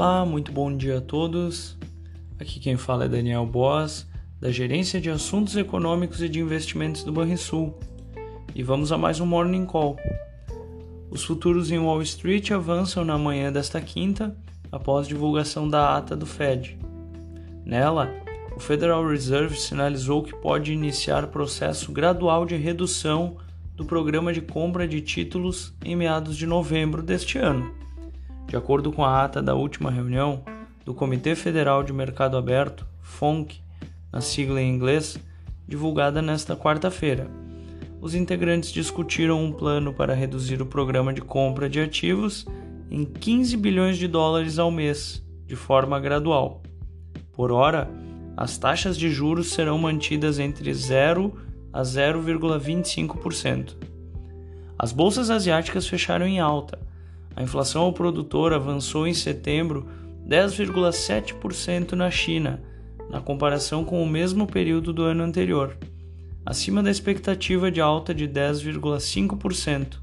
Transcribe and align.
Olá, 0.00 0.24
muito 0.24 0.52
bom 0.52 0.76
dia 0.76 0.98
a 0.98 1.00
todos. 1.00 1.76
Aqui 2.38 2.60
quem 2.60 2.76
fala 2.76 3.06
é 3.06 3.08
Daniel 3.08 3.44
Boas, 3.44 4.06
da 4.40 4.48
Gerência 4.48 5.00
de 5.00 5.10
Assuntos 5.10 5.56
Econômicos 5.56 6.22
e 6.22 6.28
de 6.28 6.38
Investimentos 6.38 7.02
do 7.02 7.10
Banrisul. 7.10 7.76
E 8.54 8.62
vamos 8.62 8.92
a 8.92 8.96
mais 8.96 9.18
um 9.18 9.26
Morning 9.26 9.66
Call. 9.66 9.96
Os 11.10 11.24
futuros 11.24 11.72
em 11.72 11.80
Wall 11.80 12.00
Street 12.02 12.52
avançam 12.52 13.04
na 13.04 13.18
manhã 13.18 13.50
desta 13.50 13.80
quinta, 13.80 14.36
após 14.70 15.08
divulgação 15.08 15.68
da 15.68 15.96
ata 15.96 16.14
do 16.14 16.26
Fed. 16.26 16.78
Nela, 17.64 18.08
o 18.56 18.60
Federal 18.60 19.04
Reserve 19.04 19.56
sinalizou 19.56 20.22
que 20.22 20.32
pode 20.36 20.72
iniciar 20.72 21.26
processo 21.26 21.90
gradual 21.90 22.46
de 22.46 22.54
redução 22.54 23.38
do 23.74 23.84
programa 23.84 24.32
de 24.32 24.42
compra 24.42 24.86
de 24.86 25.00
títulos 25.00 25.74
em 25.84 25.96
meados 25.96 26.36
de 26.36 26.46
novembro 26.46 27.02
deste 27.02 27.36
ano 27.36 27.87
de 28.48 28.56
acordo 28.56 28.90
com 28.90 29.04
a 29.04 29.22
ata 29.24 29.42
da 29.42 29.54
última 29.54 29.90
reunião 29.90 30.42
do 30.84 30.94
Comitê 30.94 31.36
Federal 31.36 31.82
de 31.82 31.92
Mercado 31.92 32.36
Aberto, 32.36 32.86
FONC, 33.02 33.60
na 34.10 34.22
sigla 34.22 34.60
em 34.60 34.74
inglês, 34.74 35.18
divulgada 35.68 36.22
nesta 36.22 36.56
quarta-feira, 36.56 37.30
os 38.00 38.14
integrantes 38.14 38.72
discutiram 38.72 39.44
um 39.44 39.52
plano 39.52 39.92
para 39.92 40.14
reduzir 40.14 40.62
o 40.62 40.66
programa 40.66 41.12
de 41.12 41.20
compra 41.20 41.68
de 41.68 41.80
ativos 41.80 42.46
em 42.90 43.04
15 43.04 43.56
bilhões 43.56 43.98
de 43.98 44.08
dólares 44.08 44.58
ao 44.58 44.70
mês, 44.70 45.22
de 45.46 45.54
forma 45.54 46.00
gradual. 46.00 46.62
Por 47.32 47.52
hora, 47.52 47.90
as 48.36 48.56
taxas 48.56 48.96
de 48.96 49.10
juros 49.10 49.48
serão 49.48 49.76
mantidas 49.76 50.38
entre 50.38 50.72
0 50.72 51.34
a 51.72 51.82
0,25%. 51.82 53.76
As 54.78 54.92
bolsas 54.92 55.28
asiáticas 55.28 55.86
fecharam 55.86 56.26
em 56.26 56.38
alta, 56.38 56.78
a 57.38 57.42
inflação 57.44 57.82
ao 57.82 57.92
produtor 57.92 58.52
avançou 58.52 59.06
em 59.06 59.14
setembro 59.14 59.86
10,7% 60.28 61.92
na 61.92 62.10
China, 62.10 62.60
na 63.08 63.20
comparação 63.20 63.84
com 63.84 64.02
o 64.02 64.08
mesmo 64.08 64.44
período 64.44 64.92
do 64.92 65.04
ano 65.04 65.22
anterior, 65.22 65.78
acima 66.44 66.82
da 66.82 66.90
expectativa 66.90 67.70
de 67.70 67.80
alta 67.80 68.12
de 68.12 68.26
10,5%. 68.26 70.00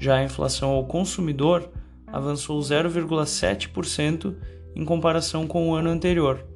Já 0.00 0.16
a 0.16 0.24
inflação 0.24 0.70
ao 0.70 0.86
consumidor 0.86 1.70
avançou 2.06 2.58
0,7% 2.58 4.34
em 4.74 4.86
comparação 4.86 5.46
com 5.46 5.68
o 5.68 5.74
ano 5.74 5.90
anterior, 5.90 6.46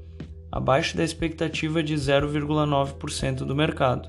abaixo 0.51 0.97
da 0.97 1.05
expectativa 1.05 1.83
de 1.83 1.95
0,9% 1.95 3.45
do 3.45 3.55
mercado. 3.55 4.09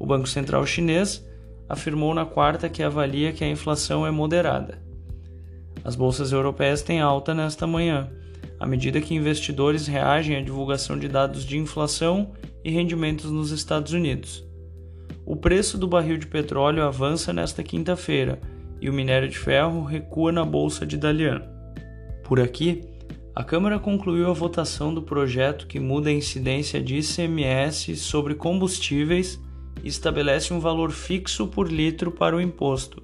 O 0.00 0.04
Banco 0.04 0.26
Central 0.26 0.66
Chinês 0.66 1.24
afirmou 1.68 2.14
na 2.14 2.24
quarta 2.24 2.68
que 2.68 2.82
avalia 2.82 3.32
que 3.32 3.44
a 3.44 3.48
inflação 3.48 4.06
é 4.06 4.10
moderada. 4.10 4.80
As 5.84 5.94
bolsas 5.94 6.32
europeias 6.32 6.82
têm 6.82 7.00
alta 7.00 7.34
nesta 7.34 7.66
manhã, 7.66 8.10
à 8.58 8.66
medida 8.66 9.00
que 9.00 9.14
investidores 9.14 9.86
reagem 9.86 10.36
à 10.36 10.40
divulgação 10.40 10.98
de 10.98 11.08
dados 11.08 11.44
de 11.44 11.58
inflação 11.58 12.32
e 12.64 12.70
rendimentos 12.70 13.30
nos 13.30 13.50
Estados 13.50 13.92
Unidos. 13.92 14.44
O 15.24 15.36
preço 15.36 15.76
do 15.76 15.88
barril 15.88 16.16
de 16.16 16.26
petróleo 16.26 16.84
avança 16.84 17.32
nesta 17.32 17.62
quinta-feira 17.62 18.40
e 18.80 18.88
o 18.88 18.92
minério 18.92 19.28
de 19.28 19.38
ferro 19.38 19.84
recua 19.84 20.30
na 20.30 20.44
bolsa 20.44 20.86
de 20.86 20.96
Dalian. 20.96 21.42
Por 22.24 22.40
aqui, 22.40 22.82
a 23.34 23.44
Câmara 23.44 23.78
concluiu 23.78 24.30
a 24.30 24.32
votação 24.32 24.94
do 24.94 25.02
projeto 25.02 25.66
que 25.66 25.78
muda 25.78 26.08
a 26.08 26.12
incidência 26.12 26.80
de 26.80 26.96
ICMS 26.96 27.96
sobre 27.96 28.34
combustíveis 28.34 29.40
estabelece 29.84 30.52
um 30.52 30.60
valor 30.60 30.90
fixo 30.90 31.46
por 31.46 31.70
litro 31.70 32.10
para 32.10 32.36
o 32.36 32.40
imposto. 32.40 33.02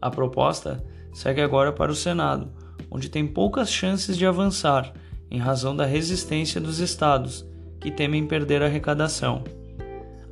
A 0.00 0.10
proposta 0.10 0.84
segue 1.12 1.40
agora 1.40 1.72
para 1.72 1.92
o 1.92 1.96
Senado, 1.96 2.50
onde 2.90 3.08
tem 3.08 3.26
poucas 3.26 3.70
chances 3.70 4.16
de 4.16 4.26
avançar, 4.26 4.92
em 5.30 5.38
razão 5.38 5.74
da 5.74 5.86
resistência 5.86 6.60
dos 6.60 6.78
estados, 6.78 7.46
que 7.80 7.90
temem 7.90 8.26
perder 8.26 8.62
a 8.62 8.66
arrecadação. 8.66 9.42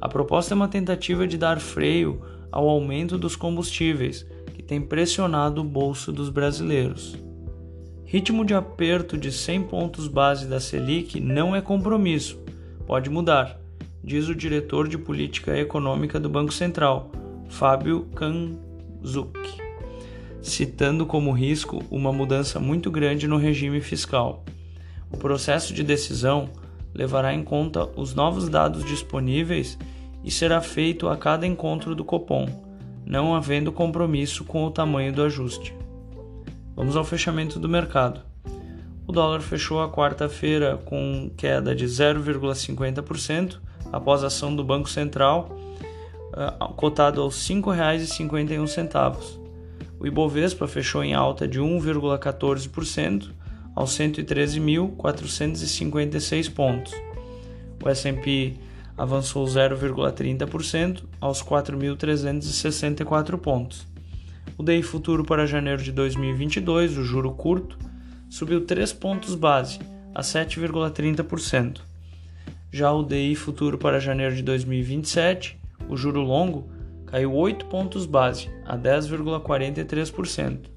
A 0.01 0.09
proposta 0.09 0.55
é 0.55 0.57
uma 0.57 0.69
tentativa 0.69 1.27
de 1.27 1.37
dar 1.39 1.61
freio 1.61 2.21
ao 2.51 2.69
aumento 2.69 3.19
dos 3.19 3.37
combustíveis, 3.37 4.27
que 4.55 4.63
tem 4.63 4.81
pressionado 4.81 5.61
o 5.61 5.65
bolso 5.65 6.13
dos 6.13 6.29
brasileiros. 6.29 7.17
Ritmo 8.05 8.45
de 8.45 8.55
aperto 8.55 9.17
de 9.17 9.31
100 9.31 9.63
pontos 9.65 10.09
base 10.09 10.47
da 10.47 10.59
Selic 10.59 11.21
não 11.21 11.55
é 11.55 11.61
compromisso, 11.61 12.39
pode 12.87 13.09
mudar 13.09 13.61
diz 14.03 14.29
o 14.29 14.35
diretor 14.35 14.89
de 14.89 14.99
política 14.99 15.57
econômica 15.57 16.19
do 16.19 16.29
Banco 16.29 16.53
Central, 16.53 17.11
Fábio 17.49 18.07
Kanzuk, 18.15 19.39
citando 20.43 21.05
como 21.05 21.33
risco 21.33 21.83
uma 21.91 22.13
mudança 22.13 22.59
muito 22.59 22.91
grande 22.91 23.29
no 23.29 23.37
regime 23.37 23.81
fiscal. 23.81 24.45
O 25.11 25.17
processo 25.17 25.75
de 25.75 25.83
decisão 25.83 26.49
levará 26.95 27.35
em 27.35 27.43
conta 27.43 27.89
os 27.97 28.15
novos 28.15 28.49
dados 28.49 28.85
disponíveis 28.85 29.79
e 30.25 30.31
será 30.31 30.61
feito 30.61 31.09
a 31.09 31.17
cada 31.17 31.47
encontro 31.47 31.95
do 31.95 32.05
Copom, 32.05 32.47
não 33.05 33.35
havendo 33.35 33.73
compromisso 33.73 34.45
com 34.45 34.65
o 34.65 34.71
tamanho 34.71 35.13
do 35.13 35.23
ajuste. 35.23 35.75
Vamos 36.75 36.97
ao 36.97 37.05
fechamento 37.05 37.59
do 37.59 37.69
mercado. 37.69 38.30
O 39.11 39.13
dólar 39.13 39.41
fechou 39.41 39.83
a 39.83 39.91
quarta-feira 39.91 40.81
com 40.85 41.29
queda 41.37 41.75
de 41.75 41.85
0,50% 41.85 43.59
após 43.93 44.23
a 44.23 44.29
ação 44.29 44.55
do 44.55 44.63
Banco 44.63 44.89
Central, 44.89 45.51
uh, 46.33 46.73
cotado 46.75 47.21
aos 47.21 47.49
R$ 47.49 47.57
5,51. 47.57 49.17
O 49.99 50.07
Ibovespa 50.07 50.69
fechou 50.69 51.03
em 51.03 51.13
alta 51.13 51.49
de 51.49 51.61
1,14% 51.61 53.33
aos 53.75 53.91
113.456 53.99 56.55
pontos. 56.55 56.95
O 57.83 57.89
S&P 57.89 58.55
avançou 58.97 59.45
0,30% 59.45 61.03
aos 61.21 61.43
4.364 61.43 63.37
pontos. 63.39 63.89
O 64.57 64.63
DI 64.63 64.85
futuro 64.85 65.25
para 65.25 65.47
janeiro 65.47 65.83
de 65.83 65.91
2022, 65.91 66.97
o 66.97 67.03
juro 67.03 67.33
curto, 67.33 67.90
subiu 68.31 68.65
3 68.65 68.93
pontos 68.93 69.35
base 69.35 69.81
a 70.15 70.23
7,30%. 70.23 71.81
Já 72.73 72.93
o 72.93 73.03
DI 73.03 73.35
futuro 73.35 73.77
para 73.77 73.99
janeiro 73.99 74.35
de 74.35 74.43
2027, 74.43 75.59
o 75.89 75.97
juro 75.97 76.21
longo, 76.21 76.71
caiu 77.07 77.35
8 77.35 77.67
pontos 77.67 78.07
base, 78.07 78.49
a 78.65 78.79
10,43%. 78.79 80.71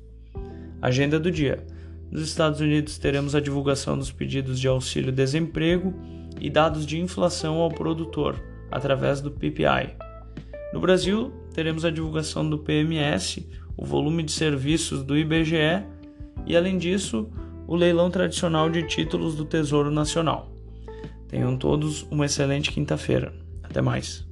Agenda 0.82 1.20
do 1.20 1.30
dia. 1.30 1.64
Nos 2.12 2.24
Estados 2.24 2.60
Unidos 2.60 2.98
teremos 2.98 3.36
a 3.36 3.40
divulgação 3.40 3.98
dos 3.98 4.12
pedidos 4.12 4.60
de 4.60 4.68
auxílio-desemprego 4.68 5.94
e 6.42 6.50
dados 6.50 6.86
de 6.86 7.00
inflação 7.00 7.58
ao 7.58 7.70
produtor, 7.70 8.42
através 8.72 9.22
do 9.22 9.30
PPI. 9.30 9.96
No 10.74 10.80
Brasil, 10.80 11.32
teremos 11.54 11.86
a 11.86 11.92
divulgação 11.92 12.50
do 12.50 12.58
PMS, 12.58 13.48
o 13.78 13.86
volume 13.86 14.24
de 14.24 14.32
serviços 14.32 15.04
do 15.04 15.16
IBGE 15.16 15.84
e, 16.48 16.58
além 16.58 16.80
disso, 16.80 17.30
o 17.68 17.76
leilão 17.76 18.10
tradicional 18.10 18.70
de 18.70 18.84
títulos 18.84 19.36
do 19.36 19.46
Tesouro 19.46 19.92
Nacional. 19.92 20.52
Tenham 21.28 21.58
todos 21.58 22.04
uma 22.12 22.26
excelente 22.26 22.72
quinta-feira. 22.72 23.34
Até 23.64 23.82
mais. 23.82 24.26